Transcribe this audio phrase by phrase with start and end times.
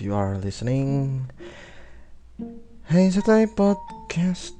[0.00, 1.28] you are listening.
[2.88, 4.56] Hey Setai Podcast.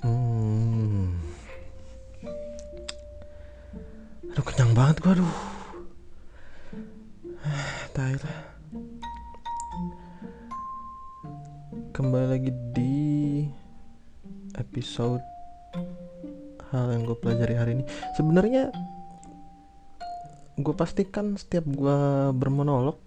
[0.00, 1.12] Hmm.
[4.32, 5.36] Aduh kenyang banget gua aduh.
[7.92, 8.16] Tai.
[11.92, 13.44] Kembali lagi di
[14.56, 15.20] episode
[16.72, 17.84] hal yang gue pelajari hari ini.
[18.16, 18.72] Sebenarnya
[20.56, 23.03] gue pastikan setiap gue bermonolog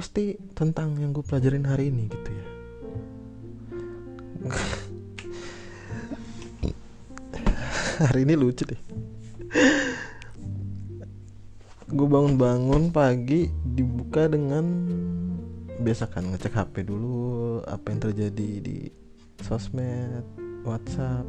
[0.00, 2.46] pasti tentang yang gue pelajarin hari ini gitu ya.
[8.08, 8.80] Hari ini lucu deh.
[11.92, 14.64] Gue bangun-bangun pagi dibuka dengan
[15.84, 18.88] biasa kan ngecek HP dulu apa yang terjadi di
[19.44, 20.24] sosmed
[20.64, 21.28] WhatsApp.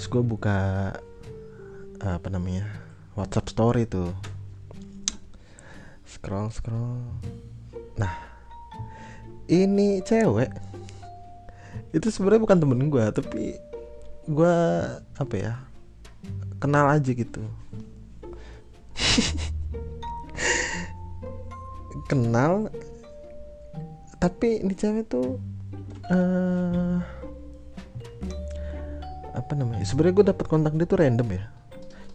[0.00, 0.96] Terus gue buka
[2.00, 2.72] apa namanya
[3.20, 4.32] WhatsApp story tuh
[6.04, 7.00] scroll scroll.
[7.96, 8.14] Nah
[9.48, 10.52] ini cewek
[11.94, 13.54] itu sebenarnya bukan temen gue tapi
[14.24, 14.56] gue
[15.18, 15.54] apa ya
[16.60, 17.42] kenal aja gitu.
[22.04, 22.68] Kenal
[24.20, 25.40] tapi ini cewek tuh
[26.12, 27.00] uh,
[29.34, 31.44] apa namanya sebenarnya gue dapat kontak dia tuh random ya.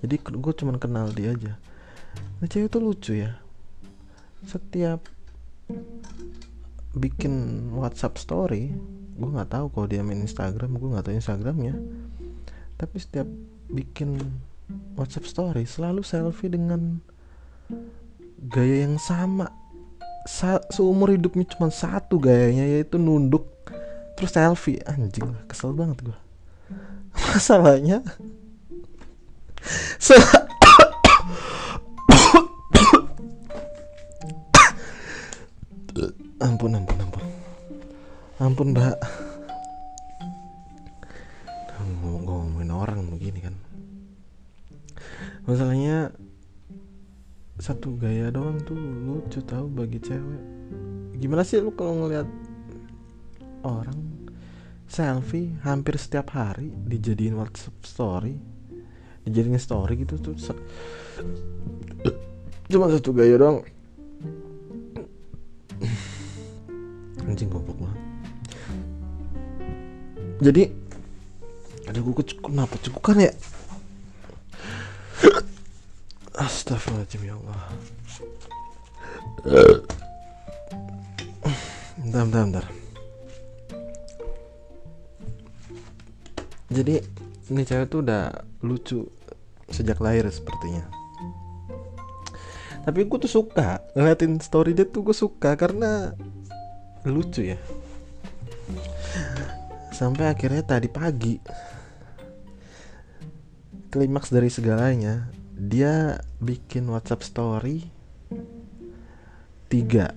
[0.06, 1.58] Jadi gue cuman kenal dia aja.
[2.40, 3.49] Ini cewek tuh lucu ya
[4.48, 5.04] setiap
[6.96, 8.74] bikin WhatsApp story
[9.20, 11.76] gue nggak tahu kalau dia main Instagram gue nggak tahu Instagramnya.
[12.80, 13.28] Tapi setiap
[13.68, 14.16] bikin
[14.96, 17.04] WhatsApp story selalu selfie dengan
[18.48, 19.52] gaya yang sama.
[20.24, 23.44] Sa seumur hidupnya cuma satu gayanya yaitu nunduk
[24.16, 24.80] terus selfie.
[24.88, 26.18] Anjing kesel banget gue
[27.36, 28.00] masalahnya
[36.60, 37.24] ampun ampun ampun.
[38.44, 39.00] Ampun mbak
[42.04, 43.56] ngomongin orang begini kan?
[45.48, 46.12] Masalahnya
[47.64, 50.44] satu gaya doang tuh lucu tahu bagi cewek.
[51.24, 52.28] Gimana sih lu kalau ngeliat
[53.64, 54.28] orang
[54.92, 58.36] selfie hampir setiap hari dijadiin WhatsApp story
[59.24, 60.36] dijadiin story gitu tuh
[62.68, 63.64] cuma satu gaya doang
[70.40, 70.72] jadi
[71.84, 73.32] ada gue kenapa cekukan ya?
[76.40, 77.62] Astagfirullahaladzim ya Allah.
[82.00, 82.66] Bentar, bentar, bentar.
[86.72, 86.96] Jadi
[87.52, 88.32] ini cewek tuh udah
[88.64, 89.04] lucu
[89.68, 90.88] sejak lahir sepertinya.
[92.88, 96.16] Tapi gue tuh suka ngeliatin story dia tuh gue suka karena
[97.04, 97.60] lucu ya
[100.00, 101.36] Sampai akhirnya tadi pagi.
[103.92, 107.84] Klimaks dari segalanya dia bikin WhatsApp story
[109.68, 110.16] tiga.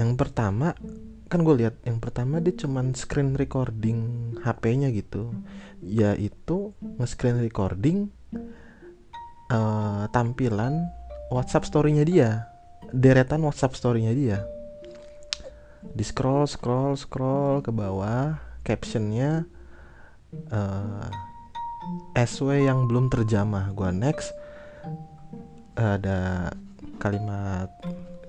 [0.00, 0.72] Yang pertama
[1.28, 5.36] kan gue lihat yang pertama dia cuman screen recording HP-nya gitu.
[5.84, 8.08] Yaitu nge-screen recording
[9.52, 10.88] uh, tampilan
[11.28, 12.48] WhatsApp story-nya dia.
[12.96, 14.40] Deretan WhatsApp story-nya dia
[15.80, 19.48] di scroll scroll scroll ke bawah captionnya
[20.52, 21.08] uh,
[22.14, 23.72] SW yang belum terjamah.
[23.72, 24.30] Gua next
[25.80, 26.52] ada
[27.00, 27.72] kalimat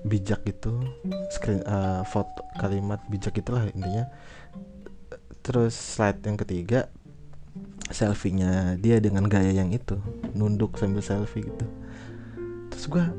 [0.02, 0.82] bijak gitu
[1.30, 4.08] screen uh, foto kalimat bijak itulah intinya.
[5.44, 6.88] Terus slide yang ketiga
[7.92, 10.00] selfie-nya dia dengan gaya yang itu
[10.32, 11.66] nunduk sambil selfie gitu.
[12.72, 13.12] Terus gua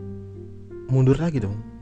[0.90, 1.73] mundur lagi dong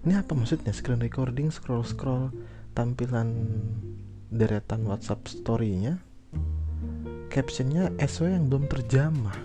[0.00, 0.72] ini apa maksudnya?
[0.72, 2.32] Screen recording scroll scroll
[2.72, 3.36] tampilan
[4.32, 6.00] deretan WhatsApp story-nya.
[7.28, 9.36] Captionnya SW yang belum terjamah.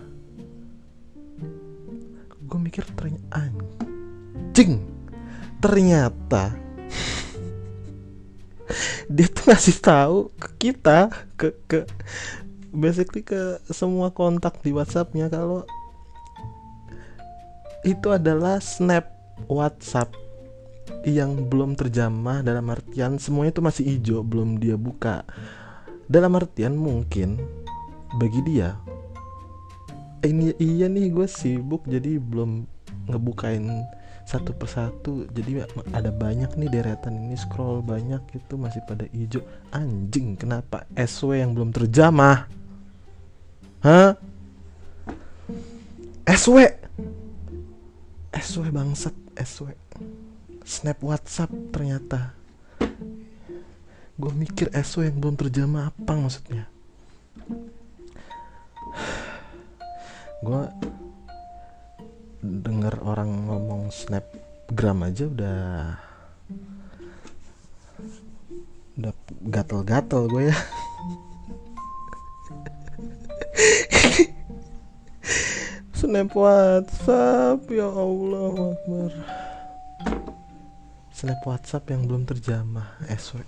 [2.48, 4.80] Gue mikir ternyata anjing.
[5.60, 6.56] Ternyata
[9.16, 11.84] dia tuh ngasih tahu ke kita ke ke
[12.72, 15.68] basically ke semua kontak di WhatsAppnya kalau
[17.86, 19.12] itu adalah snap
[19.46, 20.25] WhatsApp
[21.06, 25.26] yang belum terjamah dalam artian semuanya itu masih hijau belum dia buka.
[26.06, 27.42] Dalam artian mungkin
[28.16, 28.78] bagi dia
[30.26, 32.66] ini iya nih gue sibuk jadi belum
[33.06, 33.86] ngebukain
[34.26, 35.30] satu persatu.
[35.30, 35.62] Jadi
[35.94, 39.46] ada banyak nih deretan ini scroll banyak itu masih pada hijau.
[39.70, 42.50] Anjing kenapa SW yang belum terjamah?
[43.86, 44.18] Hah?
[46.26, 46.58] SW
[48.34, 49.70] SW bangsat SW
[50.66, 52.34] snap WhatsApp ternyata.
[54.18, 56.66] Gue mikir SW yang belum terjemah apa maksudnya.
[60.42, 60.66] Gue
[62.42, 65.62] dengar orang ngomong snapgram aja udah
[68.98, 69.14] udah
[69.46, 70.58] gatel-gatel gue ya.
[75.96, 79.12] Snap WhatsApp ya Allah Akbar
[81.16, 83.40] snap WhatsApp yang belum terjamah SW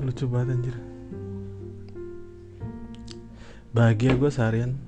[0.00, 0.72] lucu banget anjir.
[3.76, 4.80] Bahagia gue seharian.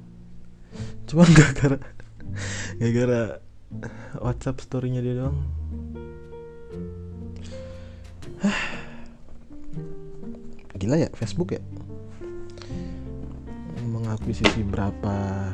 [1.04, 1.76] Cuma gak gara
[2.80, 3.44] gak gara
[4.24, 5.44] WhatsApp storynya dia doang.
[10.80, 11.60] Gila ya Facebook ya?
[13.84, 15.52] Mengakuisisi berapa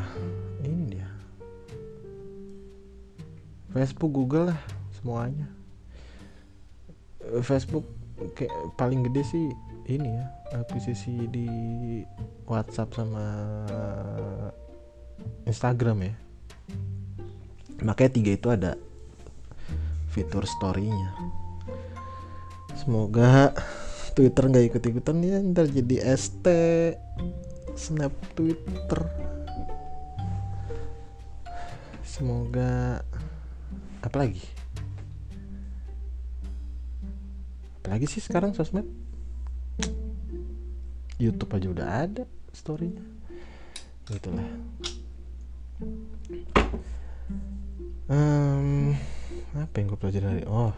[3.75, 4.61] Facebook Google lah
[4.95, 5.51] semuanya.
[7.43, 7.83] Facebook
[8.39, 9.47] kayak paling gede sih
[9.91, 10.25] ini ya
[10.55, 11.49] akuisisi di
[12.47, 13.27] WhatsApp sama
[15.45, 16.15] Instagram ya.
[17.83, 18.79] Makanya tiga itu ada
[20.15, 21.11] fitur storynya.
[22.79, 23.51] Semoga
[24.15, 26.47] Twitter nggak ikut ikutan ya ntar jadi ST
[27.75, 29.03] snap Twitter
[32.07, 33.03] semoga
[34.05, 34.45] apa lagi
[37.81, 38.89] apalagi sih sekarang sosmed?
[41.15, 43.05] YouTube aja udah ada storynya.
[44.09, 44.49] Gitulah
[48.09, 48.93] um,
[49.55, 50.75] apa yang gue pelajari dari oh.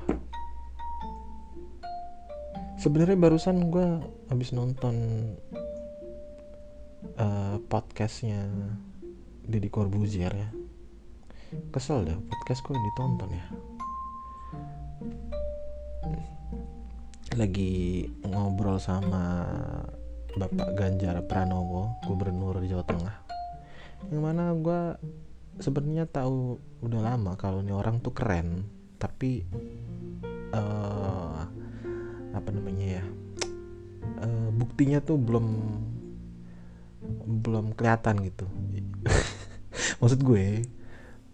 [2.76, 3.86] Sebenarnya barusan gue
[4.30, 4.94] habis nonton
[7.18, 8.46] uh, podcastnya
[9.42, 10.48] Deddy Corbuzier ya
[11.72, 13.46] kesel deh podcast gue ditonton ya.
[17.36, 19.44] Lagi ngobrol sama
[20.36, 23.16] Bapak Ganjar Pranowo Gubernur Jawa Tengah.
[24.12, 24.80] Yang mana gue
[25.60, 28.68] sebenarnya tahu udah lama kalau ini orang tuh keren
[29.00, 29.44] tapi
[30.52, 31.40] uh,
[32.36, 33.04] apa namanya ya
[34.20, 35.46] uh, buktinya tuh belum
[37.44, 38.44] belum kelihatan gitu.
[40.00, 40.64] Maksud gue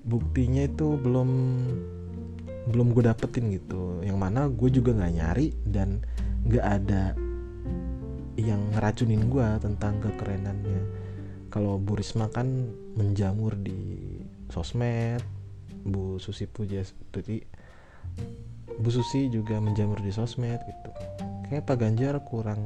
[0.03, 1.31] buktinya itu belum
[2.71, 4.03] belum gue dapetin gitu.
[4.03, 6.03] Yang mana gue juga nggak nyari dan
[6.47, 7.15] nggak ada
[8.39, 10.83] yang ngeracunin gue tentang kekerenannya.
[11.53, 12.49] Kalau Bu Risma kan
[12.97, 14.09] menjamur di
[14.49, 15.21] sosmed
[15.83, 17.45] Bu Susi Pujastuti
[18.73, 20.91] Bu Susi juga menjamur di sosmed gitu.
[21.51, 22.65] Kayak Pak Ganjar kurang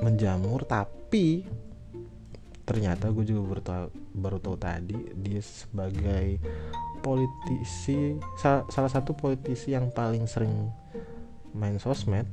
[0.00, 1.44] menjamur tapi
[2.68, 6.36] ternyata gue juga baru tahu, baru tahu tadi dia sebagai
[7.00, 10.68] politisi salah, salah satu politisi yang paling sering
[11.56, 12.28] main sosmed.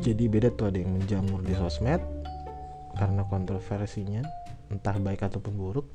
[0.00, 2.00] Jadi beda tuh ada yang menjamur di sosmed
[2.96, 4.24] karena kontroversinya
[4.72, 5.86] entah baik ataupun buruk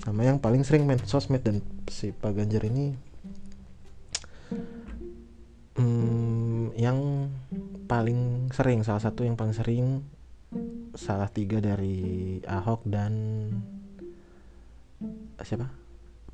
[0.00, 1.44] sama yang paling sering main sosmed.
[1.44, 1.60] Dan
[1.92, 2.96] si Pak Ganjar ini
[5.76, 7.28] hmm, yang
[7.84, 10.00] paling sering salah satu yang paling sering
[10.94, 13.12] salah tiga dari Ahok dan
[15.42, 15.66] siapa?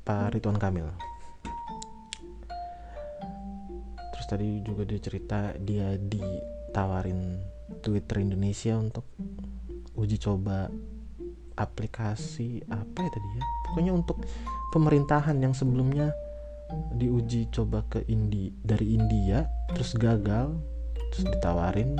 [0.05, 0.85] Pak Ridwan Kamil.
[4.13, 7.41] Terus tadi juga dia cerita dia ditawarin
[7.81, 9.05] Twitter Indonesia untuk
[9.97, 10.69] uji coba
[11.57, 13.43] aplikasi apa ya tadi ya?
[13.69, 14.17] Pokoknya untuk
[14.73, 16.13] pemerintahan yang sebelumnya
[16.95, 19.43] diuji coba ke Indi dari India
[19.75, 20.55] terus gagal
[21.11, 21.99] terus ditawarin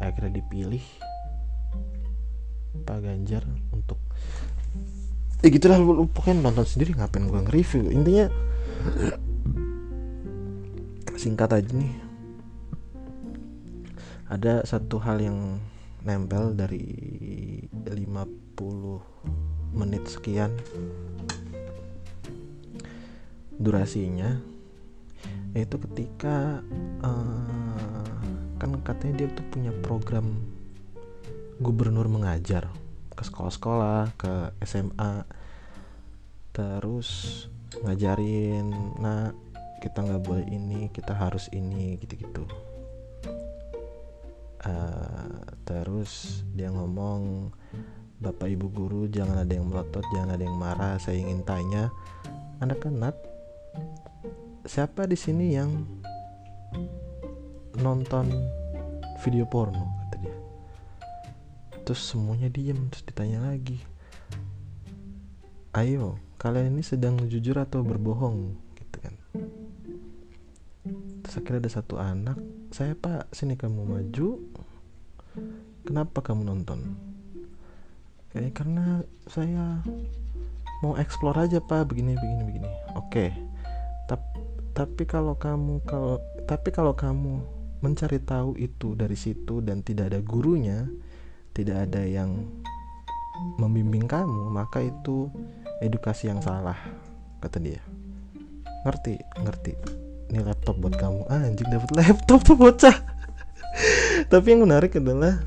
[0.00, 0.80] akhirnya dipilih
[2.84, 3.98] Pak Ganjar untuk
[5.44, 7.92] ya gitulah lu, lu pokoknya nonton sendiri ngapain gue nge-review?
[7.92, 8.26] Intinya
[11.16, 11.94] singkat aja nih.
[14.26, 15.62] Ada satu hal yang
[16.02, 16.82] nempel dari
[17.86, 20.50] 50 menit sekian.
[23.56, 24.56] Durasinya
[25.56, 26.60] yaitu ketika
[27.00, 28.12] uh,
[28.60, 30.36] kan katanya dia tuh punya program
[31.60, 32.68] gubernur mengajar
[33.16, 34.32] ke sekolah-sekolah ke
[34.64, 35.24] SMA
[36.52, 37.48] terus
[37.84, 39.32] ngajarin nah
[39.80, 42.48] kita nggak boleh ini kita harus ini gitu-gitu.
[44.66, 47.54] Uh, terus dia ngomong
[48.18, 51.92] bapak ibu guru jangan ada yang melotot jangan ada yang marah saya ingin tanya
[52.64, 53.14] anak-anak
[54.64, 55.86] siapa di sini yang
[57.78, 58.26] nonton
[59.22, 60.05] video porno
[61.86, 63.78] terus semuanya diem terus ditanya lagi
[65.78, 68.54] ayo kalian ini sedang jujur atau berbohong?
[68.76, 69.14] Gitu kan.
[71.24, 72.38] Terus akhirnya ada satu anak
[72.70, 74.40] saya pak sini kamu maju.
[75.82, 76.96] Kenapa kamu nonton?
[78.32, 79.80] Kayak karena saya
[80.84, 82.70] mau explore aja pak begini begini begini.
[82.94, 83.32] Oke
[84.06, 84.38] tapi
[84.76, 87.42] tapi kalau kamu kalau tapi kalau kamu
[87.82, 90.86] mencari tahu itu dari situ dan tidak ada gurunya
[91.56, 92.44] tidak ada yang
[93.56, 95.32] membimbing kamu maka itu
[95.80, 96.76] edukasi yang salah
[97.40, 97.80] kata dia.
[98.84, 99.72] Ngerti ngerti.
[100.28, 101.32] Ini laptop buat kamu.
[101.32, 102.96] Ah, anjing dapat laptop tuh bocah.
[104.32, 105.40] Tapi yang menarik adalah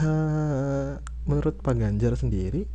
[0.00, 0.98] uh,
[1.28, 2.66] menurut Pak Ganjar sendiri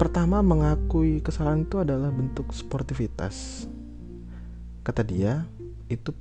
[0.00, 3.68] pertama mengakui kesalahan itu adalah bentuk sportivitas.
[4.80, 5.44] Kata dia
[5.92, 6.16] itu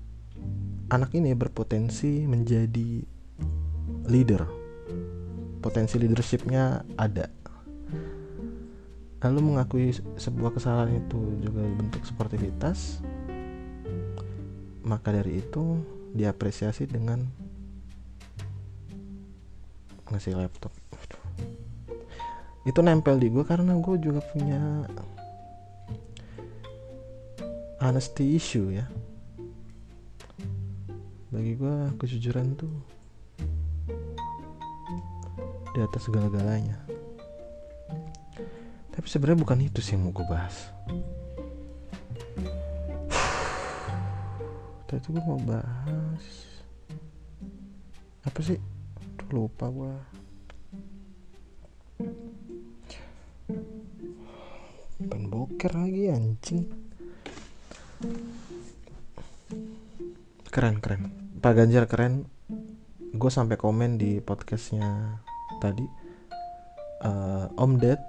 [0.90, 3.06] anak ini berpotensi menjadi
[4.10, 4.42] leader.
[5.62, 7.30] Potensi leadershipnya ada.
[9.20, 13.04] Lalu mengakui sebuah kesalahan itu juga bentuk sportivitas
[14.80, 15.84] maka dari itu
[16.18, 17.22] diapresiasi dengan
[20.10, 20.74] ngasih laptop.
[22.66, 24.88] Itu nempel di gue karena gue juga punya
[27.80, 28.86] honesty issue ya
[31.30, 32.74] bagi gue kejujuran tuh
[35.78, 36.82] di atas segala-galanya.
[38.90, 40.74] Tapi sebenarnya bukan itu sih yang mau gue bahas.
[44.90, 46.50] Tadi gue mau bahas
[48.26, 48.58] apa sih?
[48.98, 49.94] Aduh, lupa gue
[55.00, 56.66] pen boker lagi anjing.
[60.50, 62.28] Keren keren Pak Ganjar keren.
[63.16, 65.24] Gue sampai komen di podcastnya
[65.64, 65.88] tadi
[67.08, 68.00] uh, Om Ded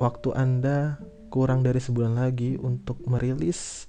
[0.00, 0.96] waktu anda
[1.28, 3.84] kurang dari sebulan lagi untuk merilis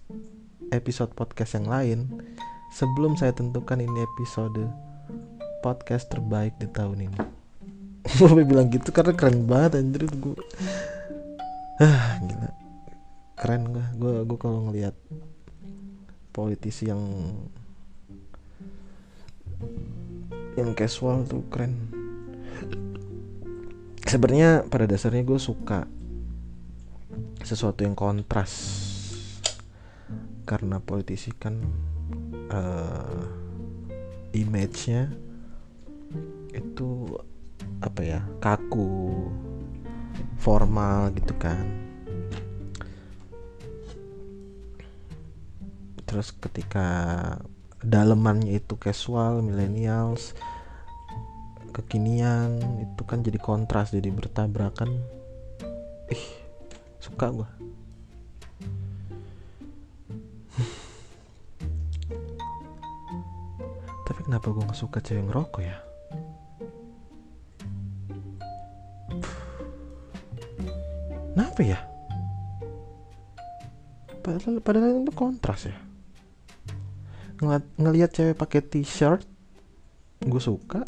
[0.75, 1.99] episode podcast yang lain
[2.75, 4.67] sebelum saya tentukan ini episode
[5.63, 7.19] podcast terbaik di tahun ini.
[8.19, 10.35] Gue bilang gitu karena keren banget anjir gue
[11.83, 12.51] ah gila.
[13.39, 14.99] Keren gue gue gue kalau ngelihat
[16.39, 17.03] politisi yang
[20.55, 21.75] yang casual tuh keren.
[24.07, 25.83] Sebenarnya pada dasarnya gue suka
[27.43, 28.55] sesuatu yang kontras.
[30.47, 31.59] Karena politisi kan
[32.49, 33.27] uh,
[34.31, 35.11] image-nya
[36.55, 37.19] itu
[37.83, 39.29] apa ya kaku
[40.41, 41.88] formal gitu kan
[46.09, 47.37] terus ketika
[47.85, 50.33] dalemannya itu casual millennials
[51.69, 54.89] kekinian itu kan jadi kontras jadi bertabrakan.
[56.09, 56.25] Ih
[56.97, 57.45] suka gue
[64.09, 65.77] tapi kenapa gue gak suka cewek ngerokok ya?
[71.37, 71.79] Kenapa ya?
[74.19, 75.88] Padahal padahal itu kontras ya
[77.39, 79.23] ngeliat ngelihat cewek pakai t-shirt
[80.23, 80.83] gue suka.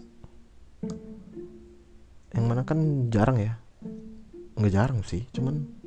[2.31, 3.55] Yang mana kan jarang ya.
[4.55, 5.81] Nggak jarang sih cuman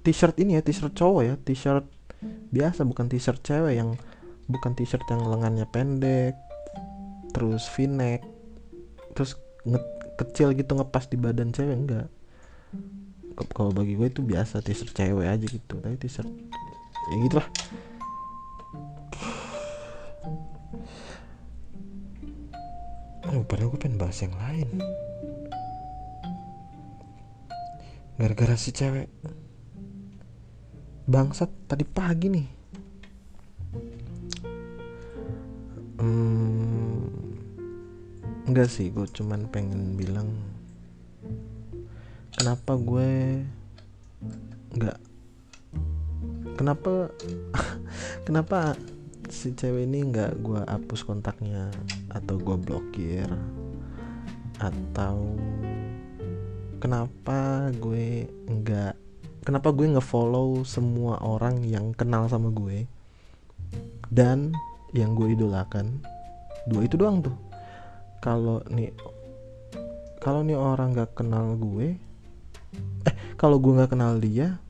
[0.00, 1.86] t-shirt ini ya t-shirt cowok ya t-shirt
[2.52, 3.96] biasa bukan t-shirt cewek yang
[4.48, 6.34] bukan t-shirt yang lengannya pendek
[7.30, 8.24] terus v-neck
[9.14, 9.80] terus nge
[10.16, 12.08] kecil gitu ngepas di badan cewek enggak
[13.56, 16.28] kalau bagi gue itu biasa t-shirt cewek aja gitu tapi t-shirt
[17.12, 17.48] ya gitulah
[23.28, 24.80] Oh, padahal gue pengen bahas yang lain.
[28.16, 29.12] Gara-gara si cewek.
[31.04, 32.48] Bangsat tadi pagi nih.
[36.00, 36.80] Hmm,
[38.50, 40.32] Enggak sih gue cuman pengen bilang
[42.34, 43.44] Kenapa gue
[44.72, 44.98] Enggak
[46.58, 47.12] Kenapa
[48.26, 48.74] Kenapa
[49.30, 51.70] si cewek ini nggak gue hapus kontaknya
[52.10, 53.28] atau gue blokir.
[54.60, 55.38] Atau
[56.82, 58.94] kenapa gue nggak
[59.46, 62.84] kenapa gue ngefollow semua orang yang kenal sama gue
[64.12, 64.52] dan
[64.92, 66.02] yang gue idolakan?
[66.68, 67.36] Dua itu doang tuh.
[68.20, 68.92] Kalau nih
[70.20, 71.96] kalau nih orang nggak kenal gue
[73.08, 74.60] eh kalau gue nggak kenal dia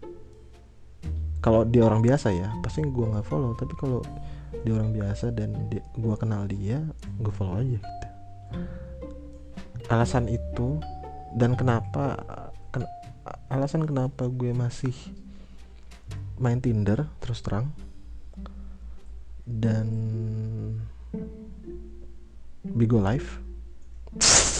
[1.42, 3.56] kalau dia orang biasa ya pasti gue nggak follow.
[3.56, 4.04] Tapi kalau
[4.50, 6.82] dia orang biasa dan gue kenal dia
[7.22, 8.06] gue follow aja gitu.
[9.90, 10.78] Alasan itu
[11.34, 12.18] dan kenapa
[12.74, 12.86] ken,
[13.50, 14.94] alasan kenapa gue masih
[16.38, 17.70] main Tinder terus terang
[19.46, 19.86] dan
[22.62, 23.38] Bigo Live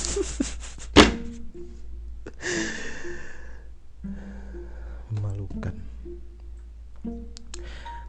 [5.14, 5.75] memalukan.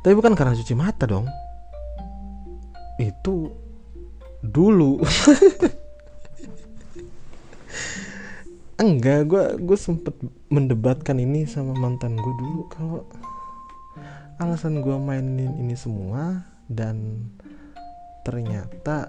[0.02, 1.30] Tapi bukan karena cuci mata dong
[3.00, 3.54] itu
[4.42, 5.00] dulu.
[8.82, 10.18] Enggak gue gue sempet
[10.50, 12.66] mendebatkan ini sama mantan gue dulu.
[12.74, 13.06] Kalau
[14.42, 17.30] alasan gue mainin ini semua dan
[18.26, 19.06] ternyata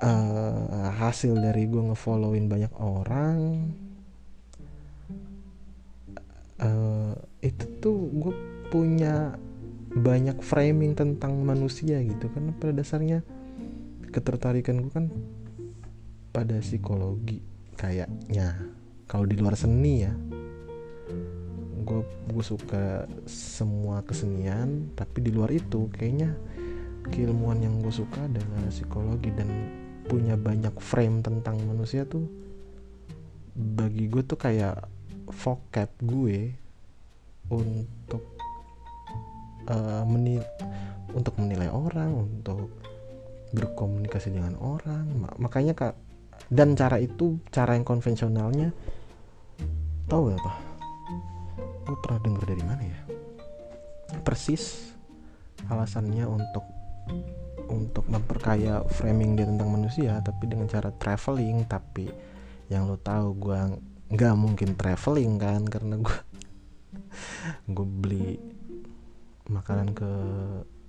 [0.00, 3.68] uh, hasil dari gue ngefollowin banyak orang
[6.64, 7.12] uh,
[7.44, 8.34] itu tuh gue
[8.72, 9.36] punya
[9.94, 13.22] banyak framing tentang manusia gitu karena pada dasarnya
[14.10, 15.06] ketertarikan gue kan
[16.34, 17.38] pada psikologi
[17.78, 18.58] kayaknya.
[19.06, 20.12] Kalau di luar seni ya
[21.84, 22.00] gue
[22.32, 26.32] gue suka semua kesenian tapi di luar itu kayaknya
[27.12, 29.52] keilmuan yang gue suka adalah psikologi dan
[30.08, 32.24] punya banyak frame tentang manusia tuh
[33.54, 34.88] bagi gue tuh kayak
[35.28, 36.56] vocab gue
[37.52, 38.33] untuk
[39.68, 40.42] uh, menil
[41.14, 42.74] untuk menilai orang untuk
[43.54, 45.06] berkomunikasi dengan orang.
[45.38, 45.94] Makanya kak
[46.50, 48.74] dan cara itu cara yang konvensionalnya
[50.10, 50.52] tahu apa
[51.84, 53.00] gue pernah denger dari mana ya?
[54.24, 54.92] Persis
[55.70, 56.64] alasannya untuk
[57.70, 61.64] untuk memperkaya framing dia tentang manusia tapi dengan cara traveling.
[61.64, 62.10] Tapi
[62.72, 63.58] yang lo tahu gue
[64.14, 66.18] nggak mungkin traveling kan karena gue
[67.74, 68.53] gue beli
[69.48, 70.10] makanan ke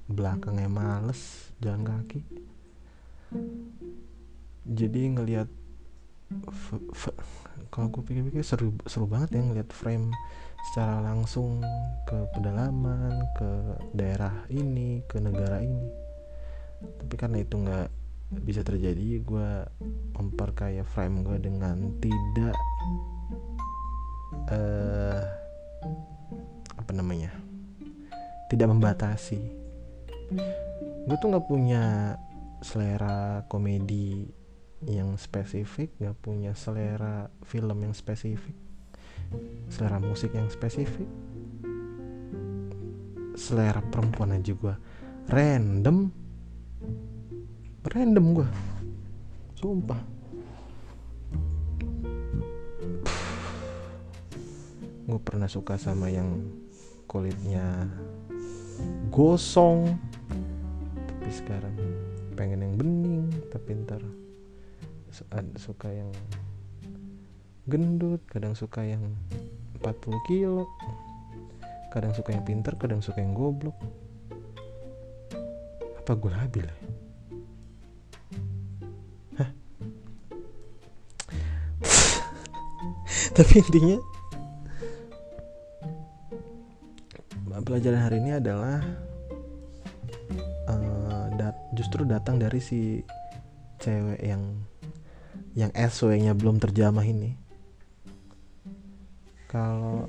[0.07, 2.21] belakangnya males jalan kaki.
[4.65, 5.49] Jadi ngelihat
[7.69, 10.09] kalau gue pikir-pikir seru seru banget ya ngelihat frame
[10.71, 11.61] secara langsung
[12.09, 13.49] ke pedalaman ke
[13.93, 15.89] daerah ini ke negara ini.
[16.81, 17.89] Tapi karena itu nggak
[18.41, 19.49] bisa terjadi gue
[20.17, 22.57] memperkaya frame gue dengan tidak
[24.49, 25.21] uh,
[26.75, 27.29] apa namanya
[28.51, 29.41] tidak membatasi.
[31.05, 32.15] Gue tuh nggak punya
[32.65, 34.25] selera komedi
[34.85, 38.53] yang spesifik nggak punya selera film yang spesifik
[39.69, 41.07] selera musik yang spesifik.
[43.35, 44.75] Selera perempuan aja gue
[45.27, 46.09] random.
[47.85, 48.47] Random gue
[49.59, 50.01] sumpah.
[55.05, 56.41] Gue pernah suka sama yang
[57.05, 57.85] kulitnya
[59.11, 59.97] gosong.
[61.07, 61.75] Tapi sekarang
[62.35, 64.03] pengen yang bening tapi ntar
[65.55, 66.11] suka yang
[67.65, 69.01] gendut kadang suka yang
[69.79, 70.67] 40 kilo
[71.95, 73.75] kadang suka yang pinter kadang suka yang goblok.
[76.03, 76.77] Apa gue labil ya
[83.35, 83.99] tapi intinya
[87.75, 88.79] pelajaran hari ini adalah
[90.71, 93.03] uh, dat justru datang dari si
[93.83, 94.63] cewek yang
[95.59, 97.35] yang SW-nya belum terjamah ini.
[99.51, 100.07] Kalau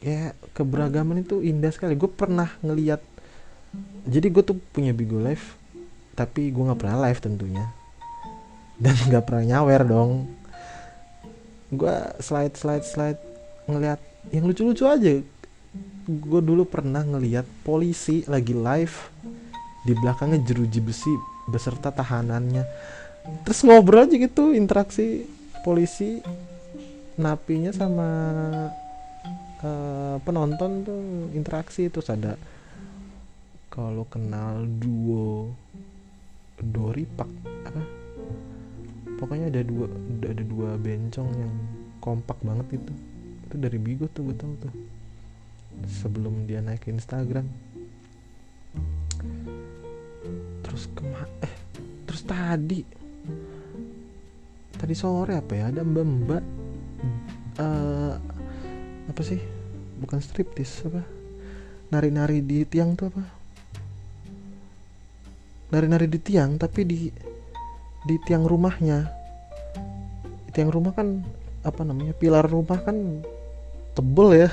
[0.00, 1.92] ya keberagaman itu indah sekali.
[1.92, 3.04] Gue pernah ngeliat.
[4.08, 5.60] Jadi gue tuh punya Bigo Live,
[6.16, 7.68] tapi gue nggak pernah live tentunya,
[8.80, 10.12] dan nggak pernah nyawer dong
[11.72, 13.20] gue slide slide slide
[13.66, 13.98] ngeliat
[14.30, 15.18] yang lucu-lucu aja.
[16.06, 18.96] Gue dulu pernah ngeliat polisi lagi live
[19.82, 21.10] di belakangnya jeruji besi
[21.50, 22.62] beserta tahanannya.
[23.42, 25.26] Terus ngobrol aja gitu interaksi
[25.66, 26.22] polisi
[27.18, 28.08] napinya sama
[29.62, 31.02] uh, penonton tuh
[31.34, 31.90] interaksi.
[31.90, 32.38] Terus ada
[33.66, 35.52] kalau kenal duo
[36.56, 37.28] Doripak
[37.68, 38.06] apa
[39.16, 39.88] pokoknya ada dua
[40.24, 41.52] ada dua bencong yang
[42.00, 42.92] kompak banget itu.
[43.48, 44.74] Itu dari Bigo tuh gue tau tuh.
[45.86, 47.48] Sebelum dia naik ke Instagram.
[50.64, 51.54] Terus kema eh
[52.06, 52.80] terus tadi.
[54.76, 56.44] Tadi sore apa ya ada mbak mbak
[57.58, 58.14] uh,
[59.08, 59.40] apa sih?
[59.96, 61.00] Bukan striptis apa?
[61.90, 63.24] Nari-nari di tiang tuh apa?
[65.72, 66.98] Nari-nari di tiang tapi di
[68.06, 69.10] di tiang rumahnya.
[70.46, 71.26] Di tiang rumah kan
[71.66, 73.26] apa namanya pilar rumah kan
[73.98, 74.50] tebel ya.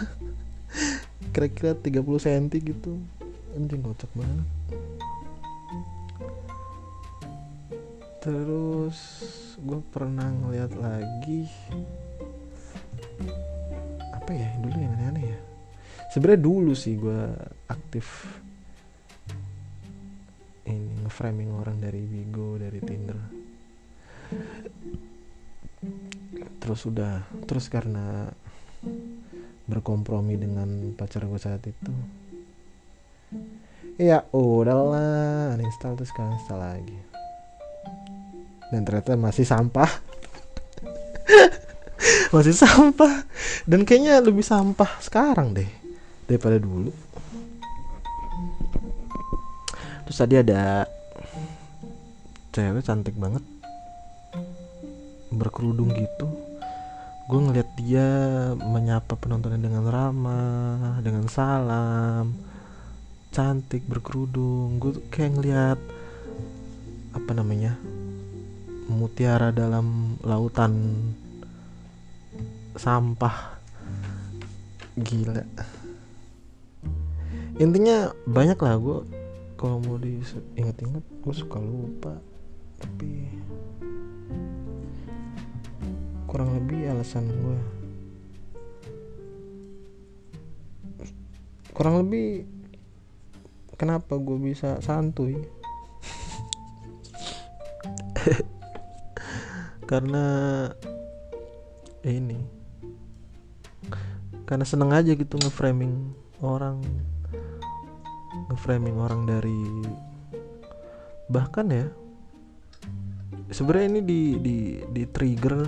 [1.34, 2.98] Kira-kira 30 cm gitu.
[3.54, 4.48] Anjing kocak banget.
[8.26, 8.98] Terus
[9.62, 11.46] gue pernah ngeliat lagi.
[14.18, 15.40] Apa ya dulu yang aneh-aneh ya?
[16.10, 17.30] Sebenarnya dulu sih gue
[17.70, 18.26] aktif
[20.64, 23.43] ini nge-framing orang dari Bigo dari Tinder
[26.64, 28.32] terus udah terus karena
[29.68, 31.92] berkompromi dengan pacar gue saat itu
[33.98, 36.98] ya udahlah uninstall terus kalian install lagi.
[38.74, 39.86] Dan ternyata masih sampah.
[42.34, 43.22] Masih sampah.
[43.70, 45.70] Dan kayaknya lebih sampah sekarang deh
[46.26, 46.90] daripada dulu.
[50.10, 50.90] Terus tadi ada
[52.50, 53.46] cewek cantik banget
[55.38, 56.28] berkerudung gitu
[57.24, 58.08] gue ngeliat dia
[58.60, 62.36] menyapa penontonnya dengan ramah dengan salam
[63.34, 64.78] cantik berkerudung.
[64.78, 65.80] Gue kayak ngeliat
[67.18, 67.74] apa namanya
[68.86, 70.94] mutiara dalam lautan
[72.78, 73.58] sampah.
[74.94, 75.42] Gila.
[77.58, 78.98] Intinya banyak lah gue
[79.58, 82.14] kalau mau diinget-inget gue suka lupa
[82.78, 83.26] tapi
[86.34, 87.60] kurang lebih alasan gue
[91.78, 92.50] kurang lebih
[93.84, 95.36] kenapa gue bisa santuy?
[99.90, 100.24] Karena
[102.06, 102.40] ini.
[104.48, 106.80] Karena seneng aja gitu ngeframing orang.
[108.54, 109.60] Ngeframing orang dari
[111.32, 111.88] bahkan ya
[113.50, 114.58] sebenarnya ini di di
[114.92, 115.64] di trigger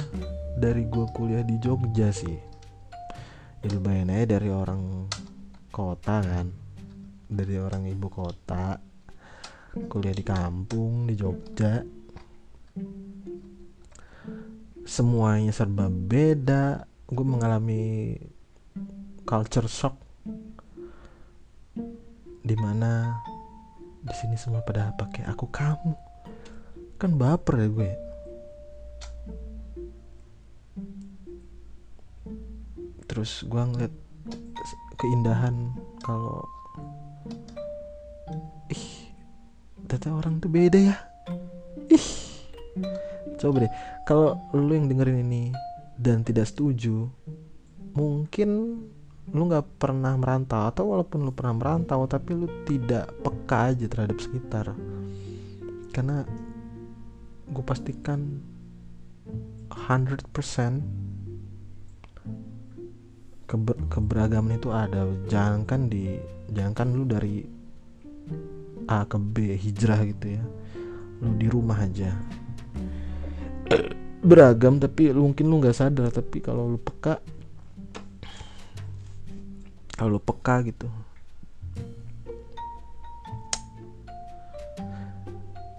[0.56, 2.39] dari gue kuliah di Jogja sih.
[3.60, 5.12] Ya lumayan aja dari orang
[5.68, 6.48] kota kan.
[7.28, 8.80] Dari orang ibu kota.
[9.76, 11.84] Kuliah di kampung di Jogja.
[14.88, 16.88] Semuanya serba beda.
[17.04, 18.15] Gue mengalami
[19.28, 20.00] culture shock.
[22.46, 23.12] Di mana
[24.00, 25.94] di sini semua pada pakai aku kamu.
[26.96, 28.05] Kan baper ya gue
[33.15, 33.95] terus gue ngeliat
[34.99, 35.71] keindahan
[36.04, 36.43] kalau
[38.67, 39.08] ih
[39.88, 40.99] ternyata orang tuh beda ya.
[41.95, 42.08] Ih.
[43.39, 43.71] Coba deh
[44.04, 45.56] kalau lu yang dengerin ini
[45.95, 47.08] dan tidak setuju
[47.95, 48.84] mungkin
[49.32, 54.19] lu nggak pernah merantau atau walaupun lu pernah merantau tapi lu tidak peka aja terhadap
[54.19, 54.75] sekitar.
[55.95, 56.28] Karena
[57.47, 58.43] gue pastikan
[59.71, 61.24] 100%
[63.45, 65.05] keber keberagaman itu ada.
[65.29, 66.17] Jangankan di
[66.51, 67.45] jangankan lu dari
[68.86, 70.43] A ke B hijrah gitu ya.
[71.21, 72.13] Lu di rumah aja.
[74.25, 77.21] Beragam tapi lu, mungkin lu nggak sadar tapi kalau lu peka
[79.95, 80.89] kalau lu peka gitu.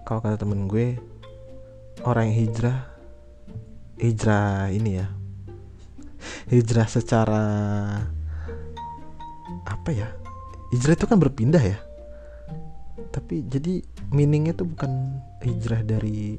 [0.06, 0.94] Kalau kata temen gue
[2.06, 2.78] orang yang hijrah
[3.98, 5.10] hijrah ini ya
[6.46, 7.44] hijrah secara
[9.66, 10.08] apa ya
[10.70, 11.78] hijrah itu kan berpindah ya.
[13.10, 13.80] Tapi jadi
[14.12, 16.36] meaningnya tuh bukan hijrah dari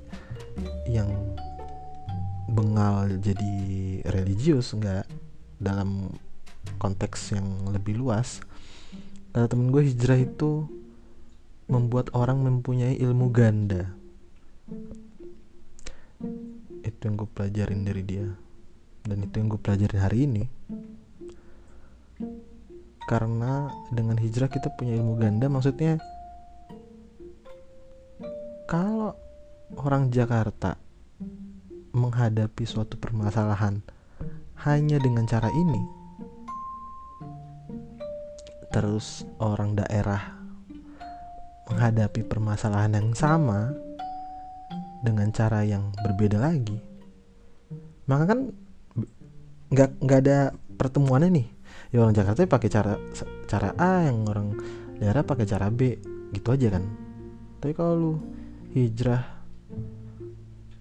[0.88, 1.10] yang
[2.52, 3.54] bengal jadi
[4.14, 5.08] religius enggak.
[5.58, 6.14] Dalam
[6.78, 8.46] konteks yang lebih luas
[9.34, 10.66] kata temen gue hijrah itu
[11.70, 13.90] membuat orang mempunyai ilmu ganda.
[16.82, 18.47] Itu yang gue pelajarin dari dia
[19.08, 20.44] dan itu yang gue pelajarin hari ini.
[23.08, 25.96] Karena dengan hijrah kita punya ilmu ganda maksudnya
[28.68, 29.16] kalau
[29.80, 30.76] orang Jakarta
[31.96, 33.80] menghadapi suatu permasalahan
[34.68, 35.82] hanya dengan cara ini
[38.76, 40.36] terus orang daerah
[41.72, 43.72] menghadapi permasalahan yang sama
[45.02, 46.84] dengan cara yang berbeda lagi
[48.04, 48.52] maka kan
[49.72, 50.40] nggak nggak ada
[50.78, 51.48] pertemuannya nih.
[51.92, 52.94] Ya orang Jakarta pakai cara
[53.48, 54.60] cara A yang orang
[55.00, 56.00] daerah pakai cara B
[56.36, 56.84] gitu aja kan.
[57.64, 58.14] Tapi kalau lu
[58.76, 59.24] hijrah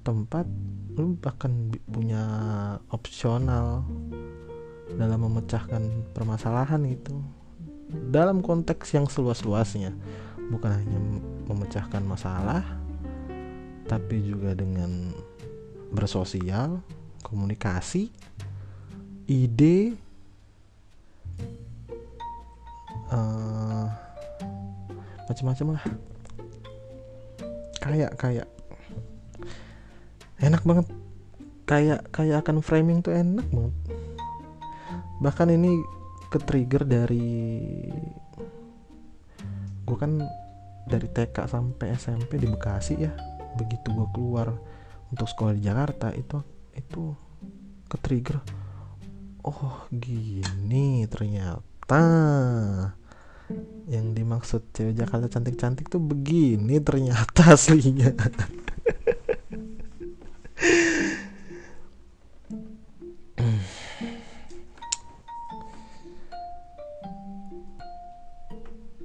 [0.02, 0.46] tempat
[0.96, 2.22] lu bahkan punya
[2.94, 3.82] opsional
[4.94, 5.82] dalam memecahkan
[6.14, 7.14] permasalahan itu
[8.10, 9.94] dalam konteks yang seluas-luasnya.
[10.46, 10.98] Bukan hanya
[11.50, 12.62] memecahkan masalah
[13.86, 15.14] tapi juga dengan
[15.94, 16.82] bersosial
[17.22, 18.10] komunikasi
[19.26, 19.98] ide
[23.10, 23.86] uh,
[25.26, 25.84] macam-macam lah.
[27.82, 28.48] Kayak kayak.
[30.38, 30.86] Enak banget.
[31.66, 33.74] Kayak kayak akan framing tuh enak banget.
[35.18, 35.82] Bahkan ini
[36.30, 37.26] ke trigger dari
[39.86, 40.18] gue kan
[40.86, 43.10] dari TK sampai SMP di Bekasi ya.
[43.58, 44.54] Begitu gue keluar
[45.10, 46.38] untuk sekolah di Jakarta itu
[46.78, 47.14] itu
[47.86, 48.65] ke trigger
[49.46, 52.02] oh gini ternyata.
[53.86, 58.10] Yang dimaksud cewek Jakarta cantik-cantik tuh begini ternyata aslinya.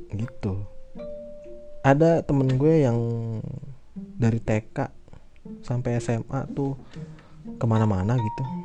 [0.09, 0.53] Gitu.
[1.85, 2.97] Ada temen gue yang
[3.93, 4.89] dari TK
[5.61, 6.73] sampai SMA tuh
[7.57, 8.60] ke mana-mana gitu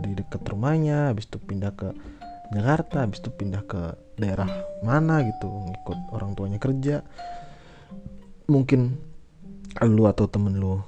[0.00, 1.88] di dekat rumahnya habis itu pindah ke
[2.54, 4.46] Jakarta habis itu pindah ke daerah
[4.80, 7.02] mana gitu ngikut orang tuanya kerja.
[8.46, 8.94] Mungkin
[9.82, 10.80] lu atau temen lu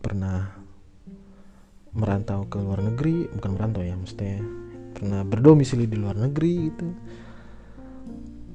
[0.00, 0.50] pernah
[1.92, 4.40] merantau ke luar negeri bukan merantau ya mesti
[4.96, 6.86] pernah berdomisili di luar negeri gitu.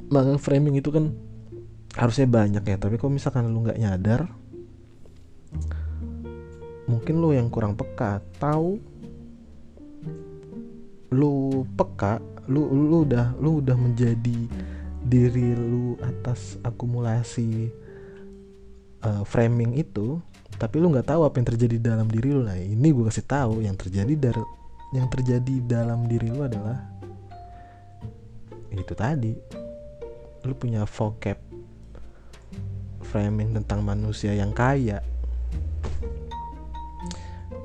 [0.10, 1.13] Maka framing itu kan
[1.98, 4.30] harusnya banyak ya tapi kalau misalkan lu nggak nyadar
[6.86, 8.78] mungkin lu yang kurang peka tahu
[11.12, 14.39] lu peka lu lu udah lu udah menjadi
[15.08, 17.72] diri lu atas akumulasi
[19.04, 20.20] uh, framing itu
[20.58, 22.41] tapi lu nggak tahu apa yang terjadi dalam diri lu.
[22.41, 24.43] Nah ini gue kasih tahu yang terjadi dari
[24.96, 26.82] yang terjadi dalam diri lu adalah
[28.74, 29.38] itu tadi.
[30.48, 31.38] Lu punya vocab
[33.06, 35.06] framing tentang manusia yang kaya.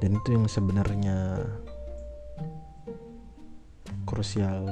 [0.02, 1.46] Dan itu yang sebenarnya
[4.12, 4.68] krusial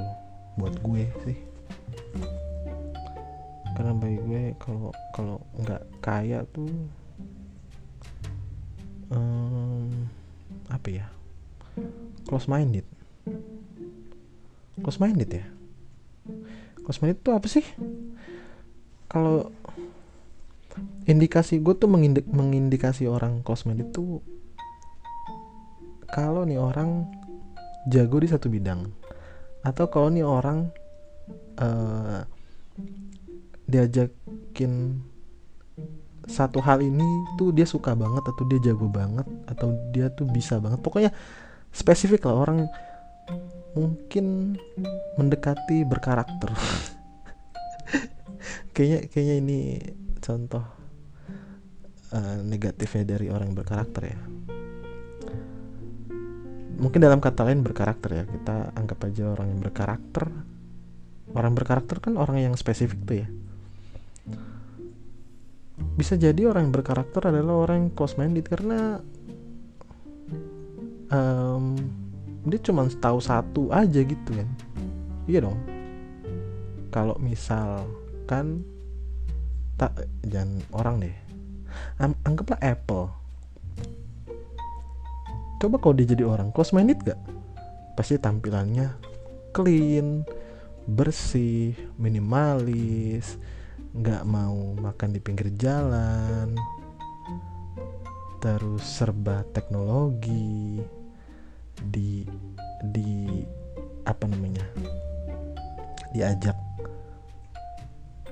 [0.61, 1.39] buat gue sih.
[3.73, 6.69] Karena bagi gue kalau kalau nggak kaya tuh
[9.09, 9.89] um,
[10.69, 11.09] apa ya?
[12.29, 12.85] Close minded
[14.81, 15.45] close minded ya?
[16.81, 17.65] Close minded itu apa sih?
[19.07, 19.53] Kalau
[21.05, 24.23] indikasi gue tuh mengindik, mengindikasi orang close minded tuh
[26.11, 27.07] kalau nih orang
[27.87, 28.87] jago di satu bidang
[29.61, 30.73] atau kalau nih orang
[31.61, 32.25] uh,
[33.69, 34.99] diajakin
[36.25, 37.05] satu hal ini
[37.37, 40.81] tuh dia suka banget atau dia jago banget atau dia tuh bisa banget.
[40.81, 41.11] Pokoknya
[41.73, 42.59] spesifik lah orang
[43.77, 44.57] mungkin
[45.17, 46.51] mendekati berkarakter.
[48.75, 49.59] Kayaknya kayaknya ini
[50.23, 50.63] contoh
[52.15, 54.19] uh, negatifnya dari orang yang berkarakter ya
[56.79, 58.23] mungkin dalam kata lain berkarakter ya.
[58.29, 60.51] Kita anggap aja orang yang berkarakter
[61.35, 63.27] orang berkarakter kan orang yang spesifik tuh ya.
[65.97, 69.01] Bisa jadi orang yang berkarakter adalah orang yang close minded karena
[71.09, 71.75] um,
[72.45, 74.49] dia cuma tahu satu aja gitu kan.
[75.25, 75.59] Iya dong.
[76.91, 78.67] Kalau misalkan
[79.79, 81.15] tak jangan orang deh.
[82.27, 83.20] Anggaplah Apple
[85.61, 87.21] coba kalau dia jadi orang close minded gak
[87.93, 88.97] pasti tampilannya
[89.53, 90.25] clean
[90.89, 93.37] bersih minimalis
[93.93, 96.57] nggak mau makan di pinggir jalan
[98.41, 100.81] terus serba teknologi
[101.77, 102.25] di
[102.89, 103.45] di
[104.01, 104.65] apa namanya
[106.17, 106.57] diajak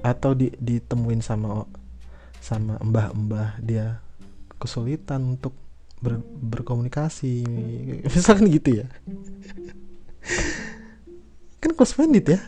[0.02, 1.70] atau di, ditemuin sama
[2.42, 4.02] sama mbah-mbah dia
[4.58, 5.54] kesulitan untuk
[6.00, 7.44] ber, berkomunikasi.
[8.16, 8.88] Misalkan gitu ya.
[11.60, 12.40] Kan close minded ya.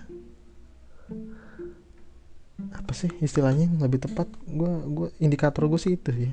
[2.71, 4.27] Apa sih istilahnya yang lebih tepat?
[4.47, 6.31] Gue gue indikator gue sih itu sih.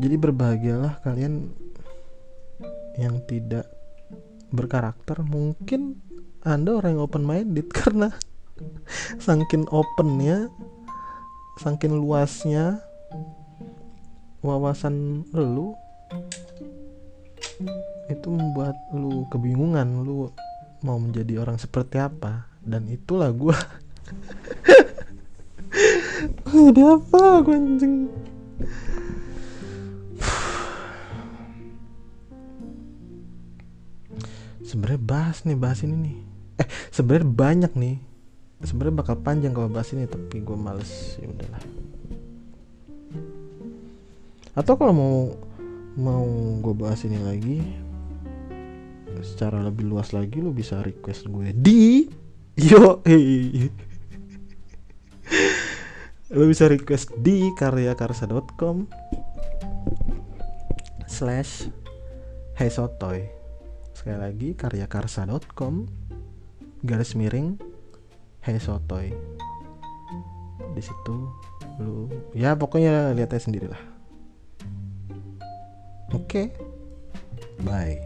[0.00, 1.52] Jadi berbahagialah kalian
[3.00, 3.68] yang tidak
[4.52, 5.24] berkarakter.
[5.24, 5.96] Mungkin
[6.44, 8.12] anda orang yang open minded karena
[9.18, 10.52] saking opennya
[11.58, 12.80] saking luasnya
[14.42, 15.78] wawasan lu
[18.10, 20.28] itu membuat lu kebingungan lu
[20.82, 22.50] mau menjadi orang seperti apa?
[22.62, 23.54] Dan itulah gue
[26.50, 27.94] jadi apa gue anjing?
[34.66, 36.16] Sebenarnya bahas nih bahas ini nih.
[36.58, 37.96] Eh sebenarnya banyak nih.
[38.62, 41.18] Sebenarnya bakal panjang kalau bahas ini tapi gue males.
[41.18, 41.62] Ya udahlah
[44.52, 45.16] atau kalau mau
[45.96, 46.24] mau
[46.60, 47.60] gue bahas ini lagi
[49.20, 52.08] secara lebih luas lagi lu bisa request gue di
[52.56, 53.00] yo
[56.36, 58.88] lu bisa request di karyakarsa.com
[61.04, 61.68] slash
[62.56, 63.28] hey sotoy
[63.92, 65.84] sekali lagi karyakarsa.com
[66.80, 67.60] garis miring
[68.40, 69.12] hey sotoy
[70.72, 71.28] di situ
[71.80, 73.91] lu ya pokoknya lihat aja sendiri lah
[76.14, 76.50] okay.
[77.64, 78.00] bye